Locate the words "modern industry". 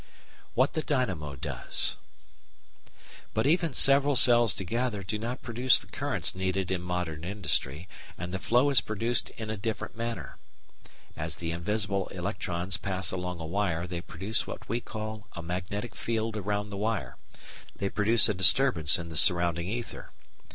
6.81-7.87